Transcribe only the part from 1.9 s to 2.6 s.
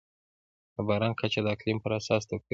اساس توپیر لري.